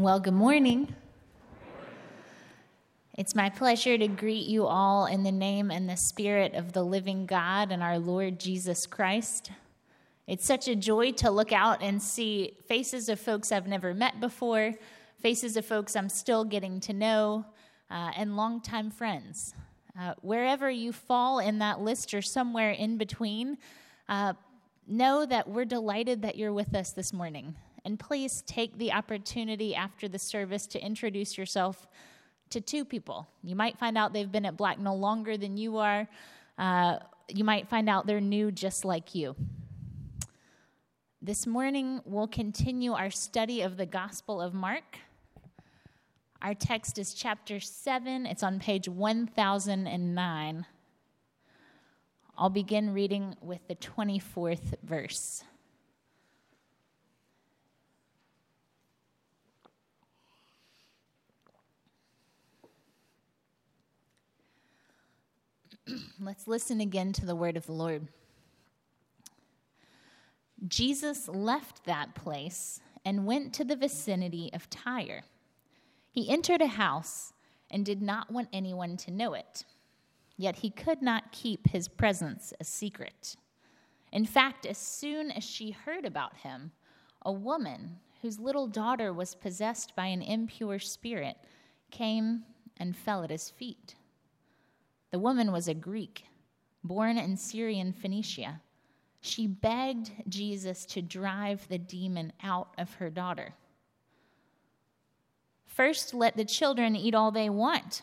[0.00, 0.94] Well, good morning.
[3.18, 6.82] It's my pleasure to greet you all in the name and the spirit of the
[6.82, 9.50] living God and our Lord Jesus Christ.
[10.26, 14.20] It's such a joy to look out and see faces of folks I've never met
[14.20, 14.72] before,
[15.20, 17.44] faces of folks I'm still getting to know,
[17.90, 19.52] uh, and longtime friends.
[20.00, 23.58] Uh, wherever you fall in that list or somewhere in between,
[24.08, 24.32] uh,
[24.88, 27.54] know that we're delighted that you're with us this morning.
[27.84, 31.86] And please take the opportunity after the service to introduce yourself
[32.50, 33.28] to two people.
[33.42, 36.08] You might find out they've been at Blacknall longer than you are.
[36.58, 36.98] Uh,
[37.28, 39.36] you might find out they're new just like you.
[41.22, 44.98] This morning, we'll continue our study of the Gospel of Mark.
[46.42, 50.66] Our text is chapter 7, it's on page 1009.
[52.38, 55.44] I'll begin reading with the 24th verse.
[66.20, 68.08] Let's listen again to the word of the Lord.
[70.68, 75.22] Jesus left that place and went to the vicinity of Tyre.
[76.10, 77.32] He entered a house
[77.70, 79.64] and did not want anyone to know it,
[80.36, 83.36] yet he could not keep his presence a secret.
[84.12, 86.72] In fact, as soon as she heard about him,
[87.22, 91.36] a woman whose little daughter was possessed by an impure spirit
[91.90, 92.42] came
[92.76, 93.94] and fell at his feet.
[95.10, 96.24] The woman was a Greek,
[96.84, 98.60] born in Syrian Phoenicia.
[99.20, 103.54] She begged Jesus to drive the demon out of her daughter.
[105.66, 108.02] First, let the children eat all they want,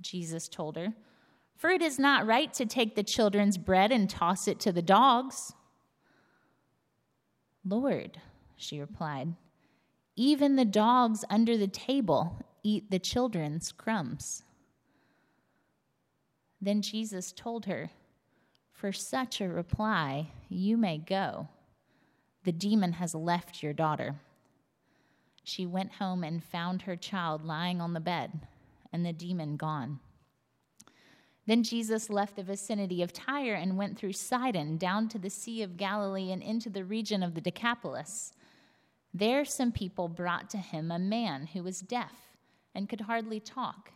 [0.00, 0.94] Jesus told her,
[1.56, 4.82] for it is not right to take the children's bread and toss it to the
[4.82, 5.54] dogs.
[7.64, 8.20] Lord,
[8.56, 9.34] she replied,
[10.16, 14.42] even the dogs under the table eat the children's crumbs.
[16.64, 17.90] Then Jesus told her,
[18.72, 21.48] For such a reply, you may go.
[22.44, 24.14] The demon has left your daughter.
[25.42, 28.46] She went home and found her child lying on the bed,
[28.94, 30.00] and the demon gone.
[31.46, 35.60] Then Jesus left the vicinity of Tyre and went through Sidon down to the Sea
[35.60, 38.32] of Galilee and into the region of the Decapolis.
[39.12, 42.14] There, some people brought to him a man who was deaf
[42.74, 43.90] and could hardly talk,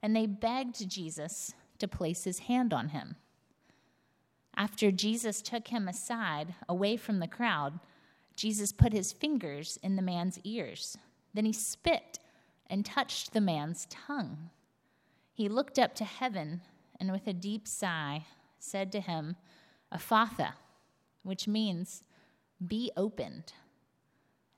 [0.00, 3.16] and they begged Jesus to place his hand on him.
[4.56, 7.80] After Jesus took him aside, away from the crowd,
[8.36, 10.96] Jesus put his fingers in the man's ears.
[11.34, 12.20] Then he spit
[12.68, 14.50] and touched the man's tongue.
[15.32, 16.60] He looked up to heaven
[17.00, 18.26] and, with a deep sigh,
[18.60, 19.34] said to him,
[19.92, 20.52] Ephphatha,
[21.24, 22.04] which means,
[22.64, 23.54] be opened.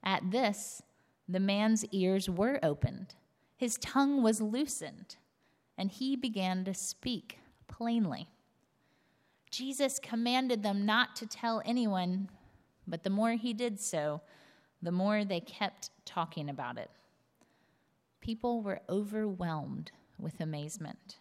[0.03, 0.83] At this,
[1.27, 3.15] the man's ears were opened,
[3.56, 5.17] his tongue was loosened
[5.77, 8.29] and he began to speak plainly.
[9.51, 12.29] Jesus commanded them not to tell anyone,
[12.87, 14.21] but the more he did so,
[14.83, 16.91] the more they kept talking about it.
[18.21, 21.19] People were overwhelmed with amazement.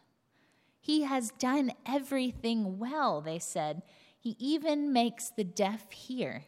[0.81, 3.83] He has done everything well, they said.
[4.19, 6.45] He even makes the deaf hear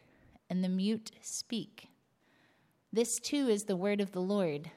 [0.50, 1.88] and the mute speak.
[2.92, 4.70] This too is the word of the Lord.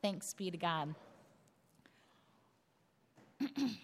[0.00, 0.94] Thanks be to God.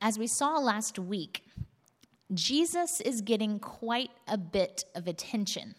[0.00, 1.44] As we saw last week,
[2.32, 5.74] Jesus is getting quite a bit of attention.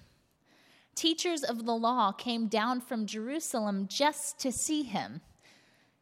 [0.95, 5.22] Teachers of the law came down from Jerusalem just to see him.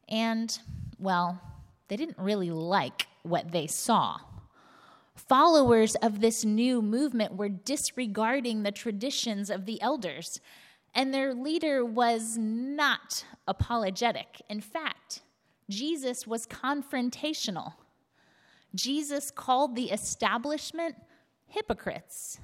[0.08, 0.58] And,
[0.98, 1.40] well,
[1.88, 4.18] they didn't really like what they saw.
[5.16, 10.40] Followers of this new movement were disregarding the traditions of the elders
[10.94, 14.42] and their leader was not apologetic.
[14.50, 15.22] In fact,
[15.70, 17.74] Jesus was confrontational.
[18.76, 20.96] Jesus called the establishment
[21.48, 22.40] hypocrites,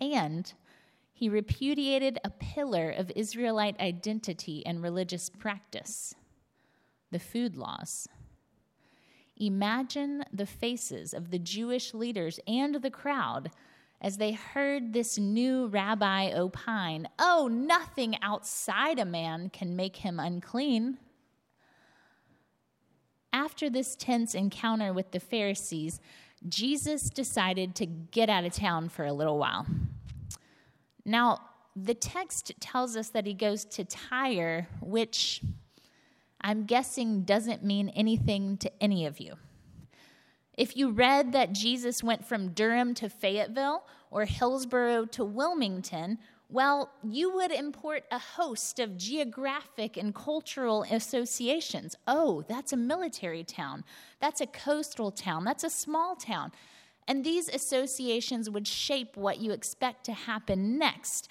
[0.00, 0.52] and
[1.12, 6.14] he repudiated a pillar of Israelite identity and religious practice
[7.12, 8.08] the food laws.
[9.36, 13.50] Imagine the faces of the Jewish leaders and the crowd
[14.00, 20.20] as they heard this new rabbi opine, Oh, nothing outside a man can make him
[20.20, 20.98] unclean.
[23.32, 26.00] After this tense encounter with the Pharisees,
[26.48, 29.66] Jesus decided to get out of town for a little while.
[31.04, 31.40] Now,
[31.74, 35.42] the text tells us that he goes to Tyre, which
[36.40, 39.34] I'm guessing doesn't mean anything to any of you.
[40.56, 46.18] If you read that Jesus went from Durham to Fayetteville or Hillsboro to Wilmington,
[46.48, 51.96] well, you would import a host of geographic and cultural associations.
[52.06, 53.84] Oh, that's a military town.
[54.20, 55.44] That's a coastal town.
[55.44, 56.52] That's a small town.
[57.08, 61.28] And these associations would shape what you expect to happen next.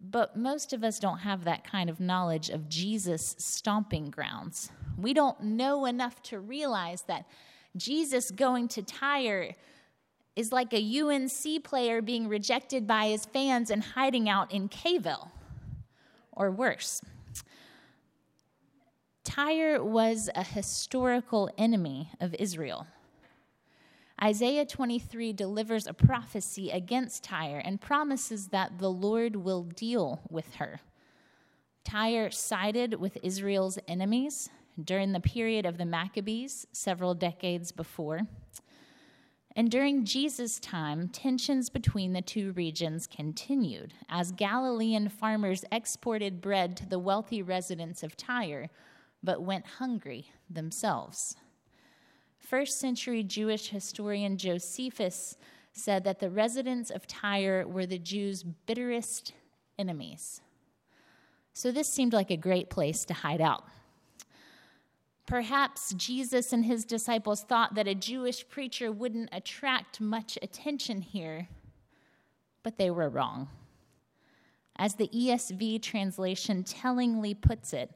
[0.00, 4.70] But most of us don't have that kind of knowledge of Jesus' stomping grounds.
[4.98, 7.26] We don't know enough to realize that
[7.76, 9.54] Jesus going to Tyre
[10.34, 15.30] is like a UNC player being rejected by his fans and hiding out in Kville,
[16.32, 17.00] or worse.
[19.24, 22.86] Tyre was a historical enemy of Israel.
[24.22, 30.54] Isaiah 23 delivers a prophecy against Tyre and promises that the Lord will deal with
[30.54, 30.80] her.
[31.84, 34.48] Tyre sided with Israel's enemies
[34.82, 38.22] during the period of the Maccabees, several decades before.
[39.54, 46.76] And during Jesus' time, tensions between the two regions continued as Galilean farmers exported bread
[46.76, 48.68] to the wealthy residents of Tyre,
[49.22, 51.36] but went hungry themselves.
[52.38, 55.38] First century Jewish historian Josephus
[55.72, 59.32] said that the residents of Tyre were the Jews' bitterest
[59.78, 60.42] enemies.
[61.54, 63.64] So this seemed like a great place to hide out.
[65.26, 71.48] Perhaps Jesus and his disciples thought that a Jewish preacher wouldn't attract much attention here,
[72.62, 73.48] but they were wrong.
[74.76, 77.90] As the ESV translation tellingly puts it,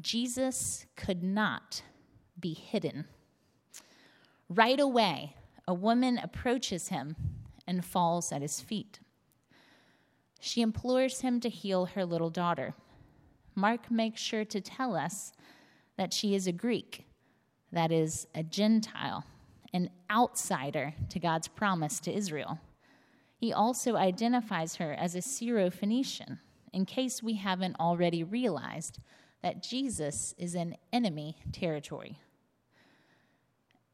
[0.00, 1.82] Jesus could not
[2.38, 3.06] be hidden.
[4.48, 5.34] Right away,
[5.66, 7.16] a woman approaches him
[7.66, 9.00] and falls at his feet.
[10.40, 12.74] She implores him to heal her little daughter.
[13.54, 15.32] Mark makes sure to tell us
[16.00, 17.04] that she is a Greek,
[17.72, 19.22] that is, a Gentile,
[19.74, 22.58] an outsider to God's promise to Israel.
[23.36, 26.38] He also identifies her as a Syro-Phoenician,
[26.72, 28.98] in case we haven't already realized
[29.42, 32.18] that Jesus is in enemy territory.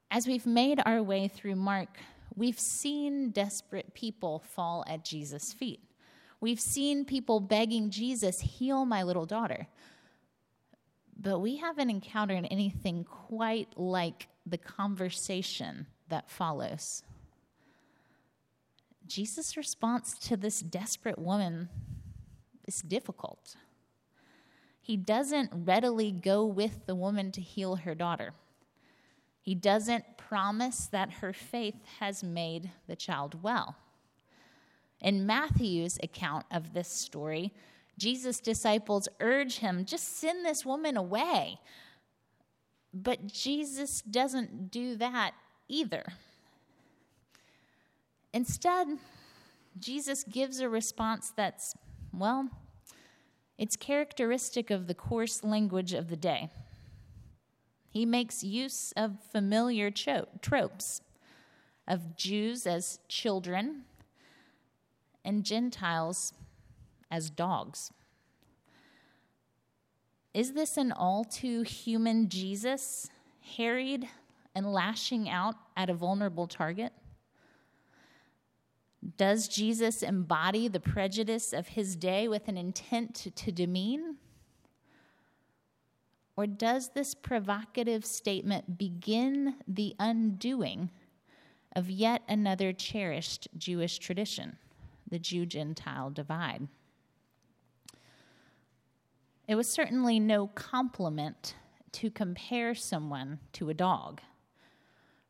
[0.08, 1.88] As we've made our way through Mark,
[2.36, 5.80] we've seen desperate people fall at Jesus' feet.
[6.40, 9.66] We've seen people begging Jesus, heal my little daughter.
[11.18, 17.02] But we haven't encountered anything quite like the conversation that follows.
[19.06, 21.68] Jesus' response to this desperate woman
[22.66, 23.56] is difficult.
[24.80, 28.34] He doesn't readily go with the woman to heal her daughter.
[29.40, 33.76] He doesn't promise that her faith has made the child well.
[35.00, 37.52] In Matthew's account of this story,
[37.98, 41.58] Jesus' disciples urge him, just send this woman away.
[42.92, 45.32] But Jesus doesn't do that
[45.68, 46.04] either.
[48.32, 48.88] Instead,
[49.78, 51.74] Jesus gives a response that's,
[52.12, 52.48] well,
[53.58, 56.50] it's characteristic of the coarse language of the day.
[57.90, 61.00] He makes use of familiar cho- tropes
[61.88, 63.84] of Jews as children
[65.24, 66.34] and Gentiles
[67.10, 67.90] as dogs.
[70.34, 73.08] Is this an all too human Jesus,
[73.56, 74.06] harried
[74.54, 76.92] and lashing out at a vulnerable target?
[79.16, 84.16] Does Jesus embody the prejudice of his day with an intent to, to demean?
[86.36, 90.90] Or does this provocative statement begin the undoing
[91.74, 94.58] of yet another cherished Jewish tradition,
[95.08, 96.68] the Jew Gentile divide?
[99.48, 101.54] It was certainly no compliment
[101.92, 104.20] to compare someone to a dog.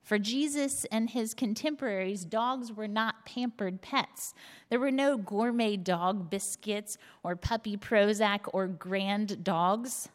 [0.03, 4.35] For Jesus and his contemporaries, dogs were not pampered pets.
[4.71, 10.09] There were no gourmet dog biscuits or puppy Prozac or grand dogs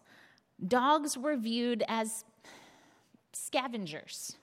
[0.67, 2.24] dogs were viewed as
[3.34, 4.38] scavengers.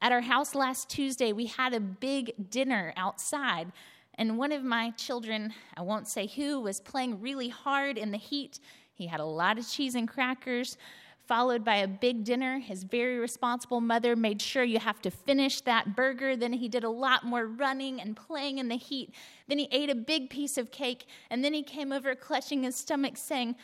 [0.00, 3.72] At our house last Tuesday, we had a big dinner outside,
[4.18, 8.18] and one of my children, I won't say who, was playing really hard in the
[8.18, 8.58] heat.
[8.92, 10.76] He had a lot of cheese and crackers,
[11.26, 12.58] followed by a big dinner.
[12.58, 16.36] His very responsible mother made sure you have to finish that burger.
[16.36, 19.14] Then he did a lot more running and playing in the heat.
[19.46, 22.74] Then he ate a big piece of cake, and then he came over clutching his
[22.74, 23.54] stomach, saying,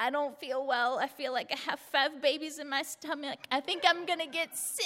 [0.00, 0.98] I don't feel well.
[0.98, 3.38] I feel like I have five babies in my stomach.
[3.50, 4.84] I think I'm going to get sick.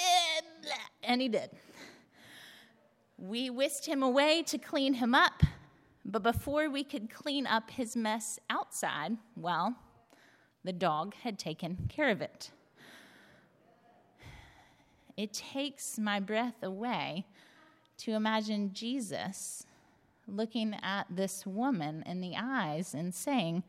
[1.03, 1.49] And he did.
[3.21, 5.43] We whisked him away to clean him up.
[6.03, 9.75] But before we could clean up his mess outside, well,
[10.63, 12.49] the dog had taken care of it.
[15.15, 17.27] It takes my breath away
[17.99, 19.67] to imagine Jesus
[20.27, 23.61] looking at this woman in the eyes and saying,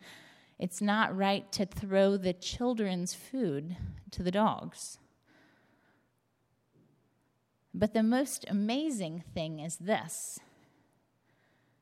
[0.58, 3.76] It's not right to throw the children's food
[4.12, 4.98] to the dogs.
[7.82, 10.38] But the most amazing thing is this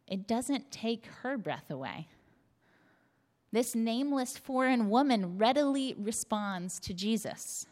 [0.08, 2.08] it doesn't take her breath away.
[3.52, 7.66] This nameless foreign woman readily responds to Jesus.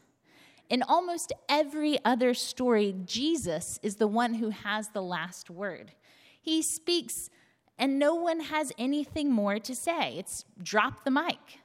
[0.69, 5.93] In almost every other story, Jesus is the one who has the last word.
[6.39, 7.31] He speaks,
[7.79, 10.19] and no one has anything more to say.
[10.19, 11.61] It's drop the mic.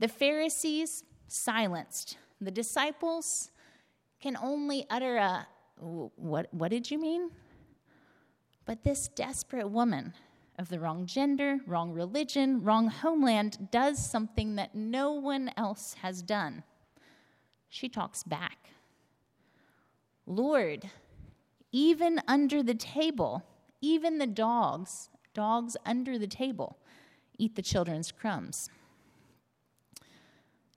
[0.00, 2.18] The Pharisees silenced.
[2.40, 3.52] The disciples
[4.20, 5.46] can only utter a,
[5.78, 7.30] what, what did you mean?
[8.64, 10.14] But this desperate woman
[10.58, 16.22] of the wrong gender, wrong religion, wrong homeland does something that no one else has
[16.22, 16.62] done.
[17.68, 18.70] She talks back.
[20.26, 20.88] Lord,
[21.72, 23.42] even under the table,
[23.80, 26.78] even the dogs, dogs under the table,
[27.36, 28.70] eat the children's crumbs.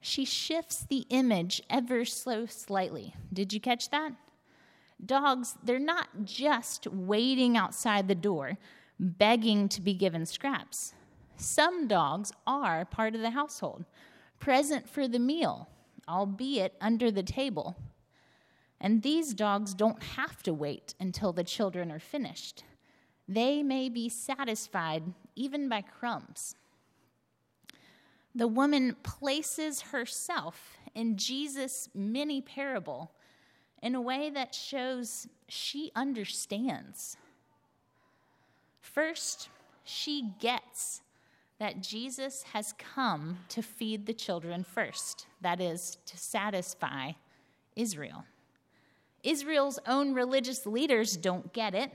[0.00, 3.14] She shifts the image ever so slightly.
[3.32, 4.12] Did you catch that?
[5.04, 8.58] Dogs, they're not just waiting outside the door,
[8.98, 10.94] begging to be given scraps.
[11.36, 13.84] Some dogs are part of the household,
[14.40, 15.68] present for the meal,
[16.08, 17.76] albeit under the table.
[18.80, 22.64] And these dogs don't have to wait until the children are finished.
[23.28, 25.02] They may be satisfied
[25.36, 26.56] even by crumbs.
[28.34, 33.12] The woman places herself in Jesus' mini parable
[33.82, 37.16] in a way that shows she understands.
[38.80, 39.48] First,
[39.84, 41.02] she gets
[41.58, 47.12] that Jesus has come to feed the children first, that is, to satisfy
[47.74, 48.24] Israel.
[49.24, 51.90] Israel's own religious leaders don't get it.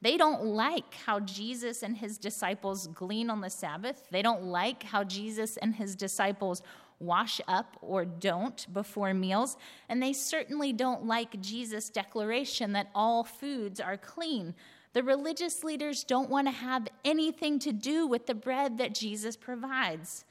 [0.00, 4.06] They don't like how Jesus and his disciples glean on the Sabbath.
[4.10, 6.62] They don't like how Jesus and his disciples
[7.04, 9.56] wash up or don't before meals.
[9.88, 14.54] And they certainly don't like Jesus' declaration that all foods are clean.
[14.92, 19.36] The religious leaders don't want to have anything to do with the bread that Jesus
[19.36, 20.24] provides.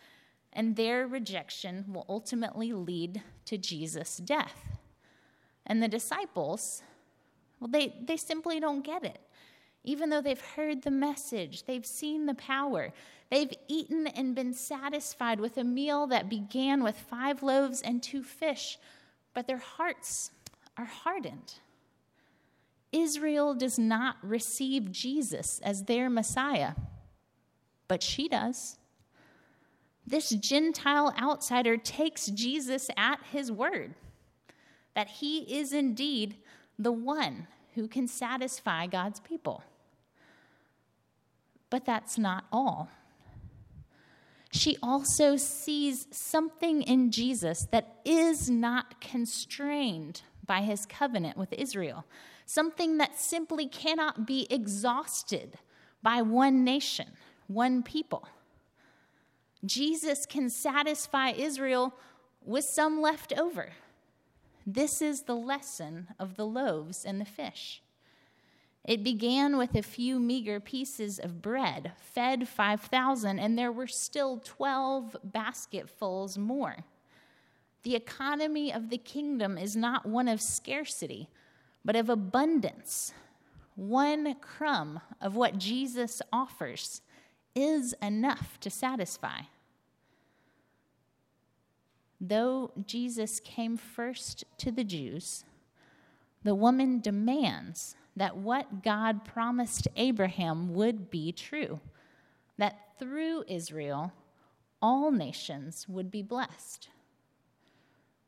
[0.53, 4.77] And their rejection will ultimately lead to Jesus' death.
[5.65, 6.83] And the disciples,
[7.59, 9.19] well, they, they simply don't get it.
[9.83, 12.93] Even though they've heard the message, they've seen the power,
[13.29, 18.23] they've eaten and been satisfied with a meal that began with five loaves and two
[18.23, 18.77] fish,
[19.33, 20.31] but their hearts
[20.77, 21.55] are hardened.
[22.91, 26.73] Israel does not receive Jesus as their Messiah,
[27.87, 28.77] but she does.
[30.05, 33.95] This Gentile outsider takes Jesus at his word
[34.95, 36.35] that he is indeed
[36.77, 39.63] the one who can satisfy God's people.
[41.73, 42.91] But that's not all.
[44.51, 52.05] She also sees something in Jesus that is not constrained by his covenant with Israel,
[52.45, 55.57] something that simply cannot be exhausted
[56.03, 57.07] by one nation,
[57.47, 58.27] one people.
[59.65, 61.95] Jesus can satisfy Israel
[62.45, 63.71] with some left over.
[64.63, 67.81] This is the lesson of the loaves and the fish.
[68.85, 74.41] It began with a few meager pieces of bread, fed 5,000, and there were still
[74.43, 76.77] 12 basketfuls more.
[77.83, 81.29] The economy of the kingdom is not one of scarcity,
[81.85, 83.13] but of abundance.
[83.75, 87.01] One crumb of what Jesus offers
[87.55, 89.41] is enough to satisfy.
[92.19, 95.43] Though Jesus came first to the Jews,
[96.43, 101.79] the woman demands that what God promised Abraham would be true
[102.57, 104.13] that through Israel,
[104.81, 106.89] all nations would be blessed.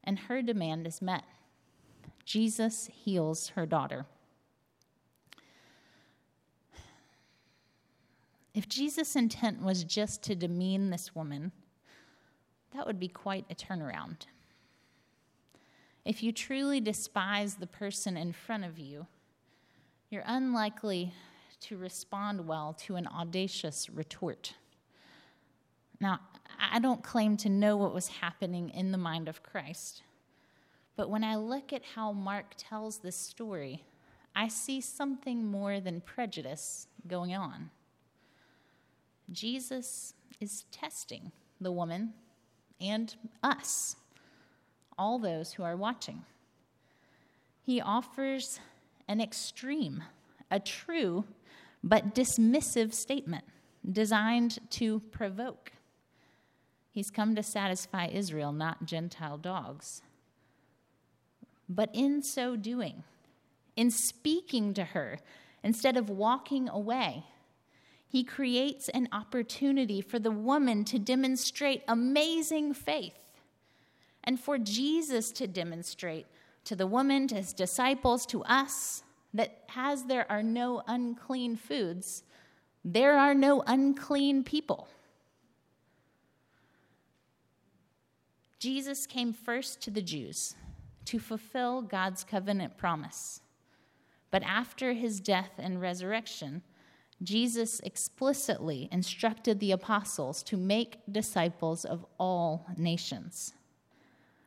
[0.04, 1.24] And her demand is met.
[2.26, 4.06] Jesus heals her daughter.
[8.54, 11.52] If Jesus' intent was just to demean this woman,
[12.74, 14.28] that would be quite a turnaround.
[16.06, 19.08] If you truly despise the person in front of you,
[20.10, 21.14] you're unlikely
[21.62, 24.54] to respond well to an audacious retort.
[26.00, 26.20] Now,
[26.60, 30.04] I don't claim to know what was happening in the mind of Christ,
[30.96, 33.84] but when I look at how Mark tells this story,
[34.36, 37.70] I see something more than prejudice going on.
[39.32, 42.14] Jesus is testing the woman
[42.80, 43.96] and us,
[44.98, 46.24] all those who are watching.
[47.62, 48.60] He offers
[49.08, 50.04] an extreme,
[50.50, 51.26] a true,
[51.84, 53.46] but dismissive statement
[53.90, 55.72] designed to provoke.
[56.92, 60.02] He's come to satisfy Israel, not Gentile dogs.
[61.68, 63.04] But in so doing,
[63.76, 65.20] in speaking to her,
[65.64, 67.26] instead of walking away,
[68.08, 73.14] he creates an opportunity for the woman to demonstrate amazing faith
[74.24, 76.26] and for Jesus to demonstrate
[76.66, 79.04] to the woman, to his disciples, to us,
[79.34, 82.24] that as there are no unclean foods,
[82.84, 84.88] there are no unclean people.
[88.60, 90.56] Jesus came first to the Jews
[91.06, 93.42] to fulfill God's covenant promise.
[94.32, 96.64] But after his death and resurrection,
[97.22, 103.54] Jesus explicitly instructed the apostles to make disciples of all nations.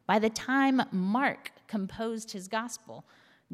[0.09, 3.05] By the time Mark composed his gospel,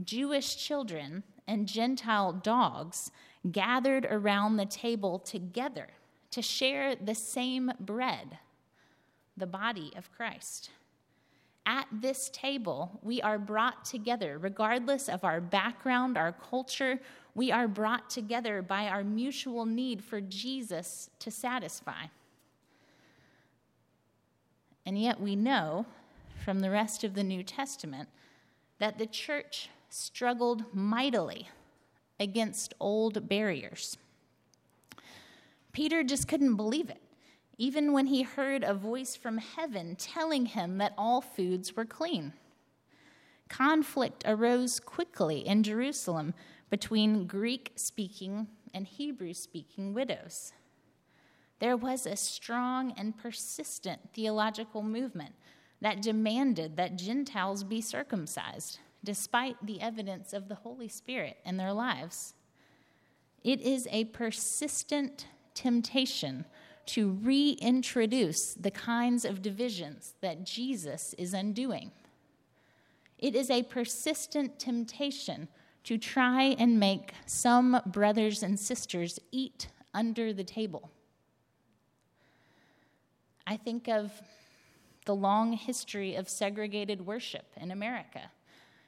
[0.05, 3.11] Jewish children and Gentile dogs
[3.51, 5.89] gathered around the table together
[6.31, 8.39] to share the same bread,
[9.37, 10.71] the body of Christ.
[11.67, 17.01] At this table, we are brought together, regardless of our background, our culture,
[17.35, 22.05] we are brought together by our mutual need for Jesus to satisfy.
[24.87, 25.87] And yet, we know
[26.45, 28.09] from the rest of the New Testament
[28.79, 31.49] that the church struggled mightily
[32.21, 33.97] against old barriers.
[35.73, 37.01] Peter just couldn't believe it,
[37.57, 42.35] even when he heard a voice from heaven telling him that all foods were clean.
[43.49, 46.35] Conflict arose quickly in Jerusalem
[46.69, 50.53] between Greek speaking and Hebrew speaking widows.
[51.59, 55.35] There was a strong and persistent theological movement
[55.85, 61.75] that demanded that Gentiles be circumcised, despite the evidence of the Holy Spirit in their
[61.75, 62.33] lives.
[63.43, 66.47] It is a persistent temptation
[66.87, 71.91] to reintroduce the kinds of divisions that Jesus is undoing.
[73.19, 75.49] It is a persistent temptation
[75.85, 80.91] to try and make some brothers and sisters eat under the table.
[83.47, 84.23] I think of
[85.05, 88.31] the long history of segregated worship in America.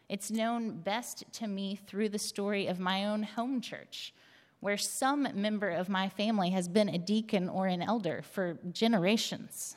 [0.09, 4.15] It's known best to me through the story of my own home church,
[4.61, 9.77] where some member of my family has been a deacon or an elder for generations.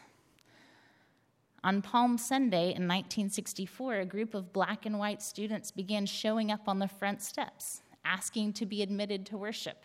[1.64, 6.70] On Palm Sunday in 1964, a group of black and white students began showing up
[6.70, 9.84] on the front steps, asking to be admitted to worship.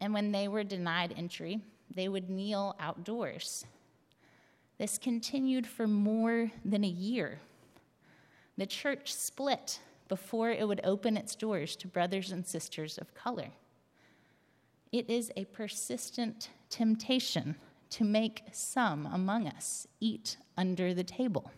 [0.00, 1.60] And when they were denied entry,
[1.94, 3.64] they would kneel outdoors.
[4.82, 7.38] This continued for more than a year.
[8.58, 13.50] The church split before it would open its doors to brothers and sisters of color.
[14.90, 17.54] It is a persistent temptation
[17.90, 21.52] to make some among us eat under the table.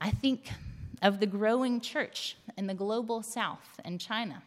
[0.00, 0.50] I think
[1.02, 4.44] of the growing church in the global south and China.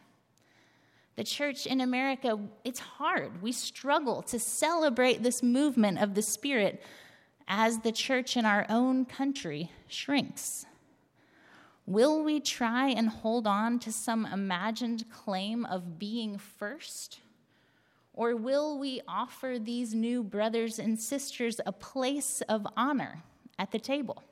[1.16, 3.40] The church in America, it's hard.
[3.40, 6.82] We struggle to celebrate this movement of the Spirit
[7.46, 10.66] as the church in our own country shrinks.
[11.86, 17.20] Will we try and hold on to some imagined claim of being first?
[18.14, 23.22] Or will we offer these new brothers and sisters a place of honor
[23.58, 24.22] at the table?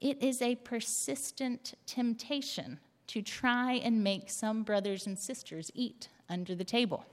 [0.00, 2.78] It is a persistent temptation
[3.12, 7.04] to try and make some brothers and sisters eat under the table.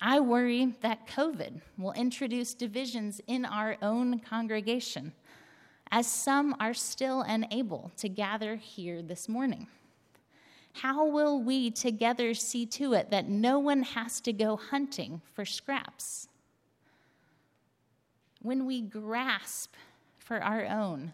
[0.00, 5.12] I worry that COVID will introduce divisions in our own congregation,
[5.90, 9.66] as some are still unable to gather here this morning.
[10.74, 15.44] How will we together see to it that no one has to go hunting for
[15.44, 16.28] scraps?
[18.40, 19.74] When we grasp
[20.20, 21.12] for our own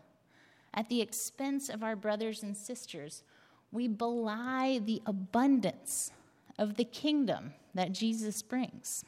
[0.74, 3.22] at the expense of our brothers and sisters,
[3.70, 6.10] we belie the abundance
[6.58, 9.04] of the kingdom that Jesus brings.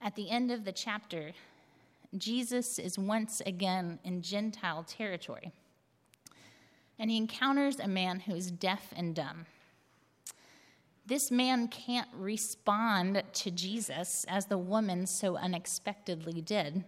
[0.00, 1.32] At the end of the chapter,
[2.16, 5.52] Jesus is once again in Gentile territory,
[6.98, 9.46] and he encounters a man who is deaf and dumb.
[11.06, 16.82] This man can't respond to Jesus as the woman so unexpectedly did.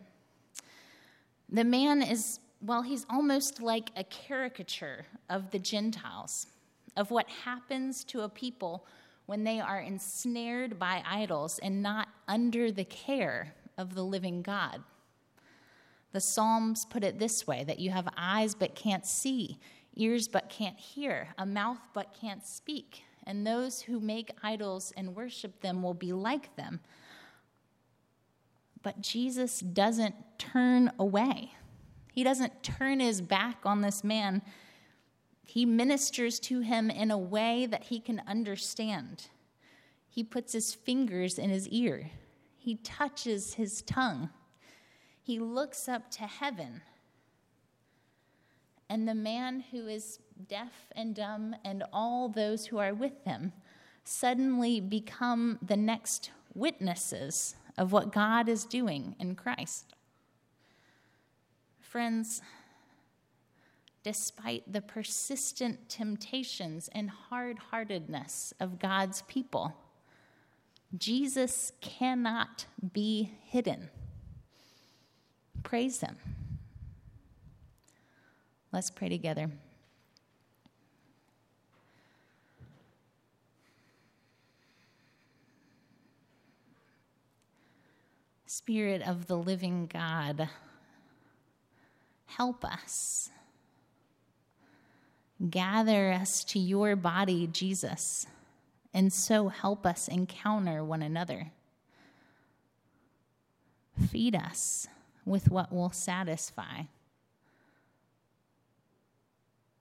[1.48, 6.48] The man is, well, he's almost like a caricature of the Gentiles,
[6.96, 8.84] of what happens to a people
[9.26, 14.82] when they are ensnared by idols and not under the care of the living God.
[16.10, 19.58] The Psalms put it this way that you have eyes but can't see,
[19.94, 23.04] ears but can't hear, a mouth but can't speak.
[23.28, 26.80] And those who make idols and worship them will be like them.
[28.82, 31.52] But Jesus doesn't turn away.
[32.10, 34.40] He doesn't turn his back on this man.
[35.44, 39.28] He ministers to him in a way that he can understand.
[40.08, 42.10] He puts his fingers in his ear,
[42.56, 44.30] he touches his tongue,
[45.22, 46.80] he looks up to heaven.
[48.90, 53.52] And the man who is deaf and dumb and all those who are with him
[54.04, 59.94] suddenly become the next witnesses of what God is doing in Christ.
[61.80, 62.40] Friends,
[64.02, 69.74] despite the persistent temptations and hard heartedness of God's people,
[70.96, 73.90] Jesus cannot be hidden.
[75.62, 76.16] Praise Him.
[78.72, 79.50] Let's pray together.
[88.46, 90.48] Spirit of the living God,
[92.26, 93.30] help us.
[95.48, 98.26] Gather us to your body, Jesus,
[98.92, 101.52] and so help us encounter one another.
[104.10, 104.88] Feed us
[105.24, 106.82] with what will satisfy.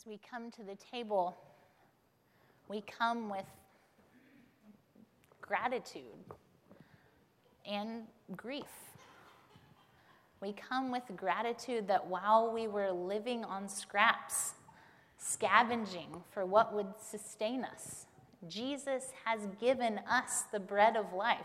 [0.00, 1.36] As we come to the table,
[2.68, 3.44] we come with
[5.40, 6.02] gratitude
[7.68, 8.04] and
[8.36, 8.64] grief.
[10.40, 14.54] We come with gratitude that while we were living on scraps,
[15.18, 18.06] scavenging for what would sustain us,
[18.48, 21.38] Jesus has given us the bread of life,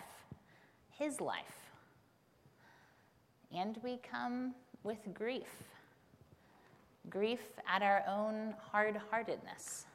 [0.91, 1.71] his life.
[3.53, 5.74] And we come with grief
[7.09, 9.85] grief at our own hard heartedness,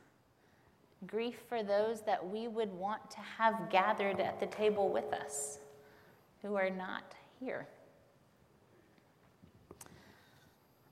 [1.06, 5.58] grief for those that we would want to have gathered at the table with us
[6.42, 7.66] who are not here.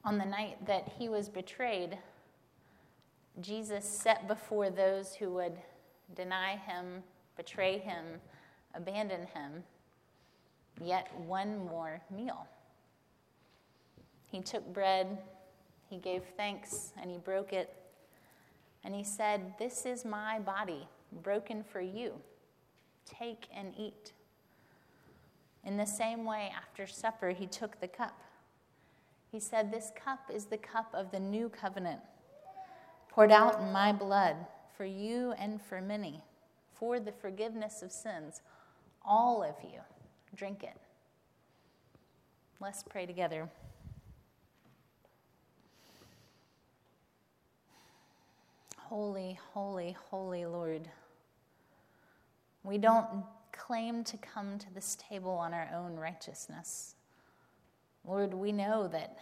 [0.05, 1.99] On the night that he was betrayed,
[3.41, 5.59] Jesus set before those who would
[6.17, 7.03] deny him,
[7.37, 8.05] betray him,
[8.75, 9.63] abandon him,
[10.83, 12.47] yet one more meal.
[14.27, 15.19] He took bread
[15.89, 17.75] he gave thanks and he broke it.
[18.85, 20.87] And he said, This is my body,
[21.23, 22.13] broken for you.
[23.07, 24.13] Take and eat.
[25.65, 28.21] In the same way, after supper, he took the cup.
[29.31, 32.01] He said, This cup is the cup of the new covenant,
[33.11, 34.37] poured out in my blood
[34.77, 36.23] for you and for many,
[36.73, 38.43] for the forgiveness of sins.
[39.05, 39.81] All of you,
[40.35, 40.77] drink it.
[42.61, 43.49] Let's pray together.
[48.89, 50.89] Holy, holy, holy Lord.
[52.63, 53.23] We don't
[53.53, 56.95] claim to come to this table on our own righteousness.
[58.07, 59.19] Lord, we know that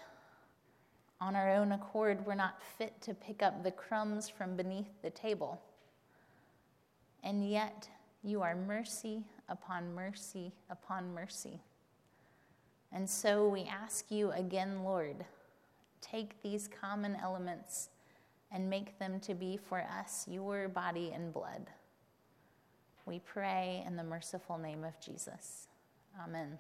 [1.21, 5.11] on our own accord, we're not fit to pick up the crumbs from beneath the
[5.11, 5.61] table.
[7.25, 7.89] And yet,
[8.23, 11.59] you are mercy upon mercy upon mercy.
[12.93, 15.25] And so we ask you again, Lord,
[16.01, 17.89] take these common elements
[18.53, 21.67] and make them to be for us your body and blood.
[23.05, 25.69] We pray in the merciful name of Jesus.
[26.23, 26.59] Amen.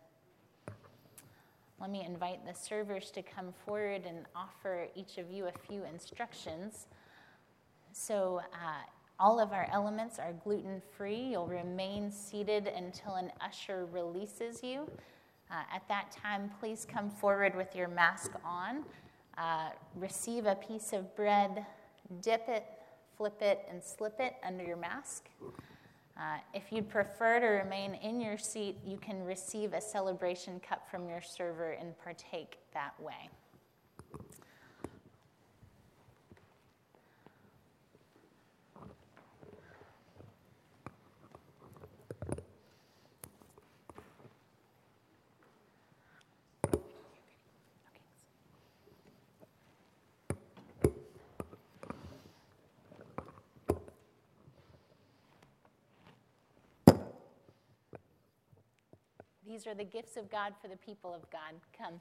[1.81, 5.85] Let me invite the servers to come forward and offer each of you a few
[5.85, 6.87] instructions.
[7.93, 8.83] So, uh,
[9.19, 11.31] all of our elements are gluten free.
[11.31, 14.91] You'll remain seated until an usher releases you.
[15.51, 18.85] Uh, at that time, please come forward with your mask on.
[19.39, 21.67] Uh, receive a piece of bread,
[22.23, 22.65] dip it,
[23.17, 25.29] flip it, and slip it under your mask.
[26.19, 30.91] Uh, if you'd prefer to remain in your seat, you can receive a celebration cup
[30.91, 33.29] from your server and partake that way.
[59.57, 61.55] These are the gifts of God for the people of God.
[61.79, 61.99] Come.